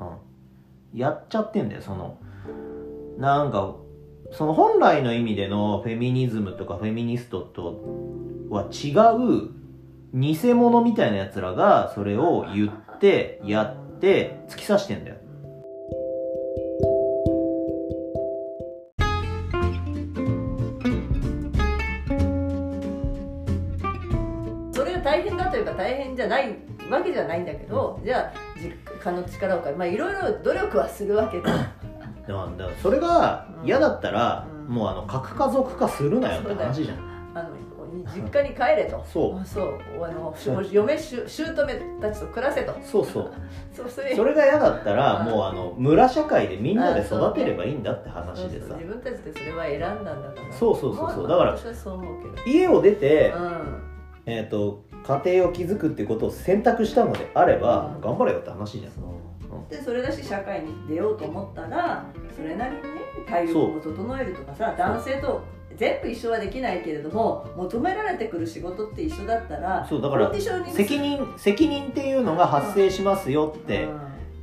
[0.00, 0.98] うん。
[0.98, 2.18] やっちゃってんだよその
[3.18, 3.76] なんか
[4.32, 7.80] その本来の意味でのフェミニズムとかフェミニストと
[8.50, 9.50] は違う
[10.14, 26.56] 偽物みたいなやつらがそれを言ってやって突き刺してんだよゃない
[26.90, 31.50] わけじゃないんだけどじゃあ実家の力を借りまあいろいろ努力はするわけだ。
[32.26, 34.74] だそれが嫌だったら、うん。
[34.74, 36.98] もうあの核家族化するなよって話じゃん。
[37.34, 37.50] あの
[38.14, 39.04] 実家に帰れと。
[39.06, 39.40] そう。
[39.40, 39.78] あそう。
[40.02, 42.74] あのし嫁しゅ姑たちと暮らせと。
[42.82, 43.32] そうそう。
[43.72, 44.16] そうそれ。
[44.16, 45.26] それが嫌だったら、うん。
[45.26, 48.74] もうあの村社会でみんなで育てればいいんだって話でさ。
[48.74, 50.48] 自分たちでそれは選んだんだか。
[50.48, 51.28] らそうそうそうそう。
[51.28, 51.72] まあだから
[52.46, 53.82] 家を出て、うん。
[54.26, 58.00] えー、と家庭を築くってことを選択したのであれば、うん。
[58.00, 58.92] 頑張れよって話じゃん。
[59.68, 62.04] でそれだし社会に出ようと思ったら
[62.36, 62.88] それなりにね
[63.26, 65.42] 体力を整えるとかさ男性と
[65.76, 73.88] 全部一緒はできないけれども求められてくる仕事って一緒だったらそうだから責任責任っていうのが発生しますよって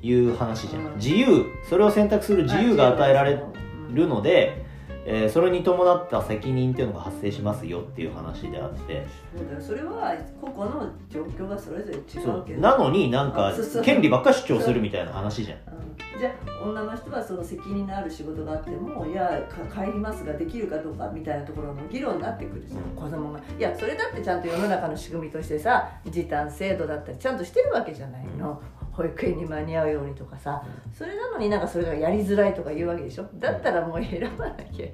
[0.02, 0.96] いう話じゃん、うん。
[0.96, 1.46] 自由。
[1.70, 3.40] それを選択する自由が与えられ
[3.92, 4.66] るので、
[5.06, 9.06] えーそれに伴った責任っていうのが発生しますよっていう話であって。
[9.60, 12.62] それは個々の状況がそれぞれ違そううけど。
[12.62, 15.58] なのになんか権利ばっか主張するみたいな話じゃん。
[15.58, 16.20] うん。
[16.20, 22.90] じゃあ女の人はその責任のある仕事があってもいやか帰りますができるかどうかみたいなところの議論になってくるじゃん、うん。
[22.96, 23.40] 子供が。
[23.40, 28.62] いやそれだってちゃんと世の中の仕組みとしてさ時短制度だったりちゃんとしてるわけじゃないの、
[29.02, 33.28] 保育園に間に合うようにとかさそれなのになんかそれがやりづらいとか言うわけでしょ？
[33.36, 34.88] だったらもう選ばなきゃ。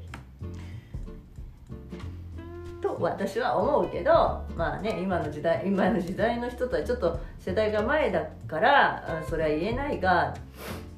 [2.81, 4.11] と私は思うけど
[4.55, 10.35] まあね今の時代今の時代の人とはちょっと世代が前だからあそれは言えないが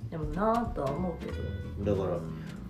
[0.10, 1.96] でもなぁとは思うけど。
[1.96, 2.18] だから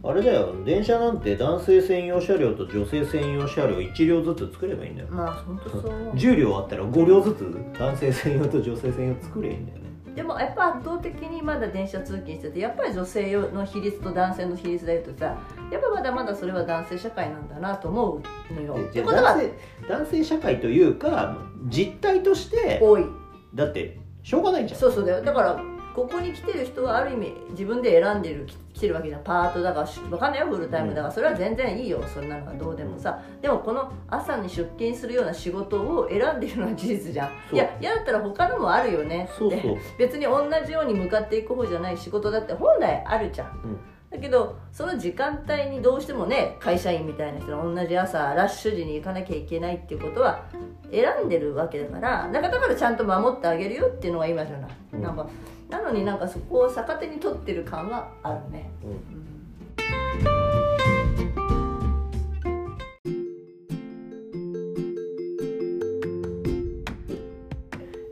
[0.01, 0.53] あれだよ。
[0.63, 5.09] 電車なんて男性専用車両と女性専用車両1両ずつ作ればいいんだよ。
[5.09, 6.13] まあ本当そう思う。
[6.13, 7.41] 10両あったら5両ずつ
[7.77, 9.78] 男性専用と女性専用作ればいいんだよ。
[9.78, 9.78] ね
[10.15, 15.37] でもやっぱ圧倒的にまだ電車通勤しててやっぱり女性の比率と男性の比率でいうとさ
[15.71, 18.73] やっぱまだまだそれは男性社会なんだなと思うのよ。
[18.73, 19.53] ってでことは男性
[19.87, 21.37] 男性社会というか
[21.67, 23.05] 実態として多い。
[23.53, 24.79] だってしょうがないじゃん。
[24.79, 25.21] そうそうだよ。
[25.21, 25.63] だから
[25.99, 29.23] ここに来てる人はある意味自分で選んでるき来てるわけじゃん。
[29.23, 31.13] パートだからしわかんないよフルタイムだから。
[31.13, 32.01] それは全然いいよ。
[32.07, 33.21] そんなのはどうでもさ。
[33.41, 37.55] でもこの朝に出勤するような仕事を選んでるのは事実じゃん。
[37.55, 39.25] いや嫌だったら他のもあるよね。
[39.25, 39.51] ってそう。
[39.51, 43.47] そう別に同じように向かっていく方じゃない仕事だって本来あるじゃん。
[43.47, 43.79] うん。
[44.09, 50.45] だけどその時間帯にどうしてもね会社員みたいな人が同じ朝ラッシュ時に行かなきゃいけないっていうことは
[50.91, 55.03] 選んでるわけだからだからだからちゃんと守ってあげるよっていうのが今じゃない、うん。
[55.03, 55.27] なんか
[55.69, 58.89] なのになんかそこを逆手に取ってる感はあるね、うん。
[58.91, 59.29] うん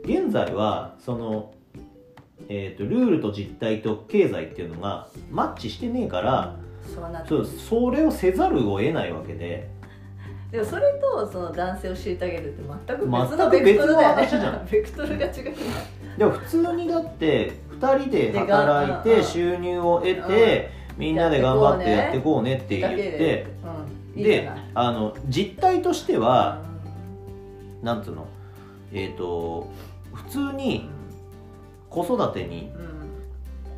[0.04, 1.52] 現在はその、
[2.48, 6.56] えー、とルールと実態と経済っていうのがマッチしてねえから
[7.28, 9.68] そうそれをせざるを得ないわけで。
[10.50, 15.32] でもそれとその男性を虐げるって全く別のベクトルだよねベクトルが違う
[16.18, 23.46] でも普通にだって2人で働いて収入を得てみんなで頑張ってやっていこうねって言って、
[24.16, 26.62] であの実態としては
[27.82, 28.26] なんつうの？
[28.92, 29.70] えっ、と
[30.12, 30.90] 普通に
[31.88, 32.98] 子育てにうん。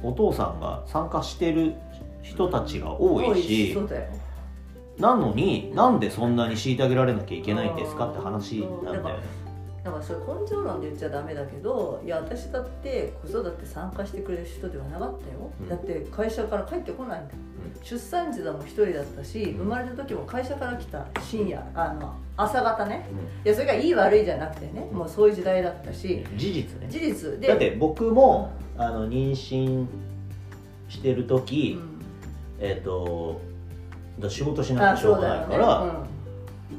[0.02, 1.74] お父さんが参加してる
[2.22, 3.76] 人たちが多いし
[4.98, 9.24] なのになんでそんなに虐げられなきゃいけないんですかって話なんだよね
[9.82, 15.68] だからそれ根性論で言っちゃダメだけどいや私だって子育て参加してくれる人ではなかったよ、うん。
[15.68, 17.32] だって会社から帰ってこないんだ。
[17.32, 17.38] よ、
[17.82, 23.06] 出産時だも一人だったし生まれた時も会社から来た深夜あの朝方ね。
[23.44, 26.24] いやそれがいい悪いじゃなくてねもうそういう時代だったし。
[26.36, 26.86] 事実ね。
[26.88, 27.40] 事実。
[27.40, 29.86] でだって僕もあの妊娠
[30.88, 32.00] してるう時、ん。
[32.58, 33.40] えっ、と
[34.18, 35.94] だ仕事しなきゃしょうがないから、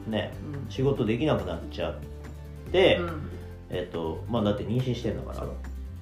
[0.07, 0.33] ね。
[0.53, 0.71] うん。
[0.71, 2.10] 仕事できなくなっちゃって、
[2.99, 3.21] うん。
[3.69, 5.47] えっ、とまあだって妊娠してんだから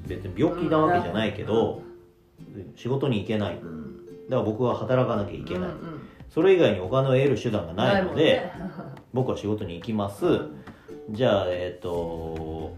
[0.07, 1.81] 別に病気なわけじゃないけど、
[2.75, 3.55] 仕事に行けない。
[3.55, 3.89] だかうん
[4.29, 5.99] ら僕は働かなきゃいけない、うんうん
[6.29, 8.53] それ以外にお金を得る手段がないので、ね。
[9.13, 10.51] 僕は仕事に行きます、うん。
[11.09, 12.71] じゃあえっ、と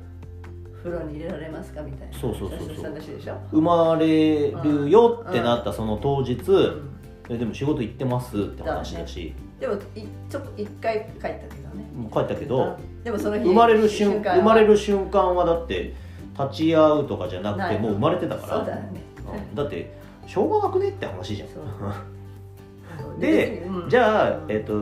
[0.81, 2.17] 風呂に入れられますかみたいな。
[2.17, 2.75] そうそうそうそう。
[2.75, 6.89] した話でしょ、生まれるよってなったその当日、うん。
[7.29, 9.33] えでも仕事行ってますって話だし。
[9.59, 9.77] でもい
[10.29, 11.85] ちょ一回帰ったけどね。
[12.11, 14.35] 帰ったけどうんでもその日生まれる瞬間は。
[14.37, 15.93] 生まれる瞬間はだって
[16.39, 18.57] 立ち会うとかじゃなくてもう生まれてたから。
[18.57, 19.01] そうだよね。
[19.49, 19.55] うん。
[19.55, 19.91] だって
[20.27, 21.49] しょうがなくねって話じゃん。
[23.19, 23.89] で、うん。
[23.89, 24.73] じゃあう、んえっと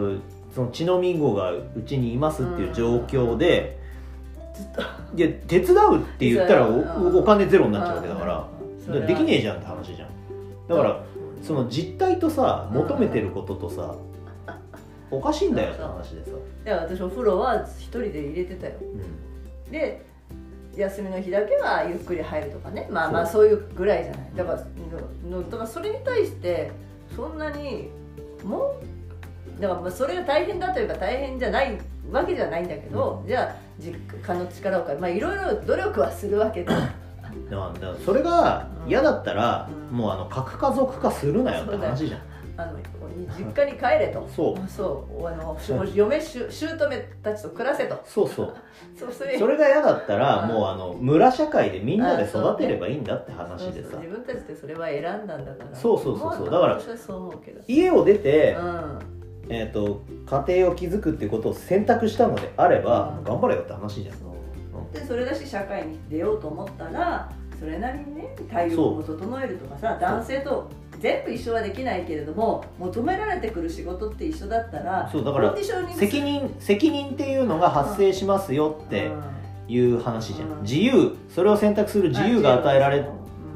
[0.53, 3.79] その血のみ子がうちにいますっていう状況で、
[4.53, 4.81] ずっと。
[5.15, 8.47] いや手伝うって言ったらうんおお金ゼロになっちゃうわけだから、
[8.79, 8.87] うん。
[8.87, 10.09] だからできねえじゃんって話じゃん。
[10.67, 10.99] だから
[11.41, 13.95] その実態とさ求めてることとさ
[15.11, 16.31] おかしいんだよって話でさ、
[16.65, 18.73] いや私お風呂は一人で入れてたよ。
[18.81, 19.71] うん。
[19.71, 20.05] で
[20.75, 22.87] 休みの日だけはゆっくり入るとかね。
[22.91, 24.31] まあまあそそういうぐらいじゃない。
[24.35, 24.65] だから
[25.29, 26.71] のだからそれに対して
[27.15, 27.89] そんなに
[28.43, 28.75] も
[29.57, 31.77] うだからまあそれが大変だといえば大変じゃない
[32.11, 36.73] わけじゃないんだけど、じゃあ実家の力を借りまあいろいろ努力はするわけだ。
[36.73, 39.97] だからそれが嫌だったら、うん。
[39.97, 42.21] もうあの核家族化するなよって話じゃん
[42.61, 42.79] あの
[43.37, 44.27] 実家に帰れと。
[44.35, 44.69] そう。
[44.69, 45.27] そう。
[45.27, 48.01] あのし嫁姑たちと暮らせと。
[48.05, 48.53] そうそう。
[48.97, 49.37] そうそれ。
[49.37, 55.75] それが嫌だったら、うんもうあの村社会でみんなで育てればいいんだって話でさ、自分たちでそれは選んだんだから。
[55.75, 56.51] そうそうそうそう。
[56.51, 56.95] まあだから
[57.67, 58.99] 家を出て、うん。
[59.51, 63.23] えー、と家庭を築くっていうことを選択したのであれば、うん。
[63.23, 64.15] 頑張れよって話じゃん。
[64.15, 64.29] そう。
[64.93, 70.69] でそれだし社会に出ようと思ったらそれなりにね体力を整えるとかさ男性と
[70.99, 75.55] 全部一緒はできないけれども求められてくる仕事って一緒だったらそうだから
[75.95, 79.11] 責任責任っていうのが発生しますよって
[79.67, 80.61] いう話じゃん、うん。
[80.63, 81.15] 自由。
[81.33, 83.05] それを選択する自由が与えられ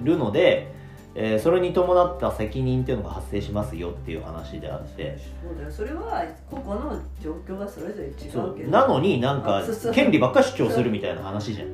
[0.03, 0.71] るので、
[1.15, 5.15] えーそれに伴った責任っていうのが発生しますよっていう話であって。
[5.43, 9.63] そうだよそれは個々の状況がそれぞれ違そうけどなのになんか
[9.93, 11.67] 権利ばっか主張するみたいな話じゃん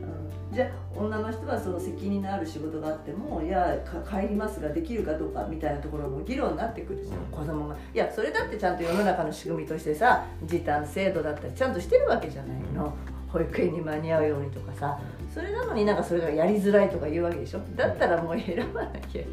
[0.52, 0.70] じゃあ
[1.00, 7.26] 女の人はその責任のある仕事があってもいやか帰りますができるかどうかみたいなところも議論になってくるじゃん、うん。
[7.26, 7.76] 子供が。
[7.94, 12.96] いやそれだってちゃんと世の中の仕組みとしてさ時短制度だったりちゃんとしてるわけじゃないの、
[13.28, 15.00] 保育園に間に合うようにとかさ。
[15.34, 17.60] それなのになんかそれがやりづらいとか言うわけでしょ。
[17.76, 19.24] だったらもう選ばなきゃ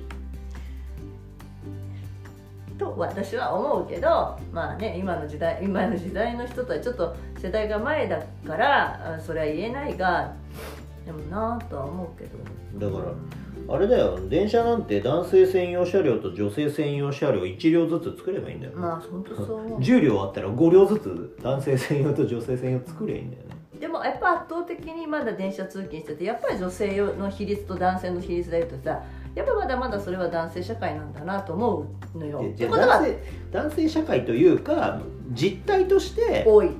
[2.78, 10.34] と私は思うけどまあね今の時代今の時代の人とはちょっと世代が前だからあそれは言えないが
[11.06, 12.90] でもなぁとは思うけど。
[12.90, 14.18] だからあれだよ。
[14.28, 19.80] 電車なんて男性専用車両と女性専用車両1両ずつ作ればいいんだよ、まあ本当そう思う。
[19.80, 23.56] 10両あったら5両ずつ男性専用と女性専用作ればいいんだよね。
[23.80, 29.02] でもやっぱ圧倒的にまだ電車通勤しててやっぱり女性の比率と男性の比率で言うとさ
[29.34, 32.42] やっぱまだまだそれは男性社会なんだなと思うのよ。
[32.54, 35.00] ってことは男性男性社会というか
[35.32, 36.70] 実態として多い。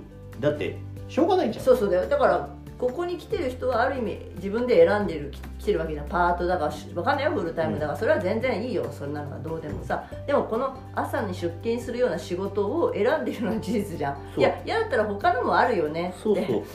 [0.41, 0.77] だって
[1.09, 1.65] しょうがないじゃん。
[1.65, 2.09] そうそうだよ。
[2.09, 6.09] だからここに来てる人はある意味自分で選んでるき来てるわけじゃん。
[6.09, 7.99] パートだからしわかんないよフルタイムだから。
[7.99, 8.87] それは全然いいよ。
[8.93, 10.05] そんなのはどうでもさ。
[10.27, 14.41] でもこの朝に出勤するような仕事を選んでるのは事実じゃん。
[14.41, 16.15] いや嫌だったら他のもあるよね。
[16.17, 16.23] っ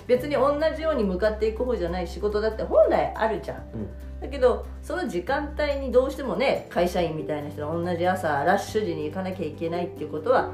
[0.07, 3.57] 別に同じように向かっていく方じゃない仕事だって本来あるじゃん。
[3.57, 3.89] うん。
[4.21, 10.51] だけどその時間帯にどうしてもね会社員みたいな人が同じ朝ラッシュ時に行かなきゃいけないっていうことは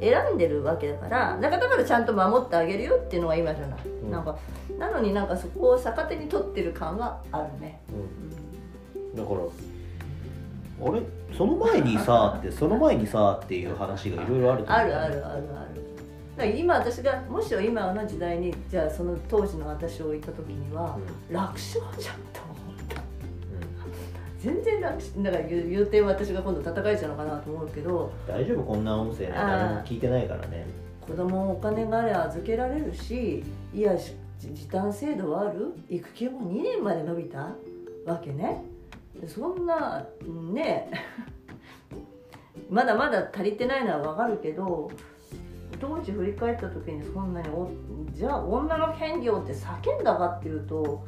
[0.00, 4.10] 選んでるわけだからだからちゃんと守ってあげるよっていうのが今じゃない、うん。
[4.10, 4.38] なんか
[4.80, 9.16] なのになんかそこを逆手に取ってる感はあるね、うん。
[9.16, 9.40] だから
[10.88, 11.02] あれ？
[11.36, 15.40] その前にさ ってその前にさっていう話がいろいろあるあるあるあるある。
[16.36, 20.98] だから今私がもしろ今の時代にじゃあその当時の私を言った時には
[21.30, 23.02] 楽勝じゃんと思った。
[24.38, 28.62] 全然楽しだから言うて私が今度叩かれちゃうのかなと思うけど大丈夫？
[28.62, 29.32] こんな音声ね。
[29.34, 30.64] 誰も聞いてないからね。
[31.06, 34.14] 子供お金があれば預けられるしいやし
[34.48, 35.74] 時短制度はある？
[35.88, 37.54] 育休も2年まで伸びた？
[38.06, 38.64] わけね。
[39.26, 40.06] そんな
[40.52, 40.90] ね。
[42.70, 44.90] まだまだ足りてないのはわかるけど
[45.80, 47.68] 当時振り返った時にそんなにお
[48.12, 51.02] じゃあ女の権利をって叫んだかっていうと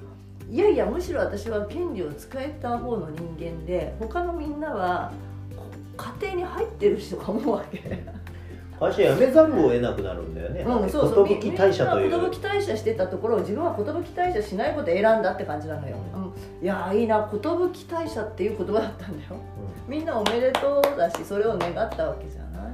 [0.50, 5.12] いやいやむしろ私は権利を使えた方の人間で他のみんなは
[5.96, 8.04] 家庭に入ってるしとか思うわけ。
[8.82, 10.62] 会社辞めざるを得なくなるんだよね。
[10.62, 11.28] うん、そうそう。
[11.28, 12.10] 寿退社という。
[12.10, 17.28] 寿退社してたところを自分は寿退社しないことを選んだって感じなのよ、うん、いやーいいな。
[17.32, 19.36] 寿退社っていう言葉だったんだよ。
[19.86, 22.72] みんなおめでとうだしそれを願ったわけじゃない、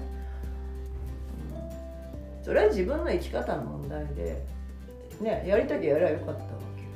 [2.38, 4.42] うん、それは自分の生き方の問題で
[5.20, 6.38] ねやりたきゃやればよかったわ
[6.76, 6.88] けよ。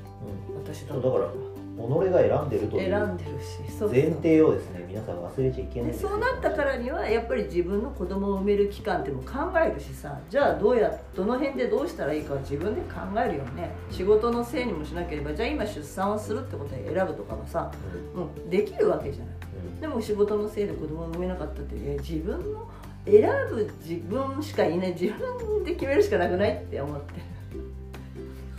[0.51, 0.63] うん。
[0.63, 1.29] 私だだから
[1.77, 3.59] 己が選んでるという選んでるし
[3.91, 13.71] 前提をですね皆さん忘れちゃいけないんでそうなったからにはやっぱり自分の子供を産める期間っても考えるしさじゃあどうやどの辺でどうしたらいいかは自分で考えるよね。
[13.91, 17.73] 仕事のせいにもしなければじゃあ今出産をするってことで選ぶとかはさ
[18.15, 19.35] もうできるわけじゃない。
[19.75, 19.81] うん。
[19.81, 22.69] でも仕事のせいで子供を産めなかったって自分の
[23.05, 27.15] 選ぶ自分しかいない自分で決めるしかなくないって思って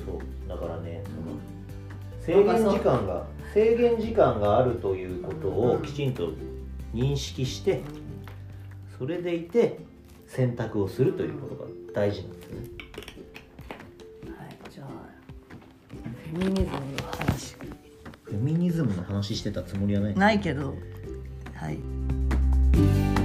[0.06, 0.50] そう。
[0.50, 1.04] だからね
[2.26, 6.30] 制限時間が制限時間があるということをきちんと
[6.94, 7.82] 認識して
[8.98, 9.80] それでいて
[10.26, 12.68] 選択をするということが大事なんですよね。
[14.38, 14.88] はいじゃあ
[16.32, 17.56] フェミニズムの話。
[18.24, 20.16] フェミニズムの話してたつもりはない。
[20.16, 20.76] ないけど。
[21.54, 23.23] はい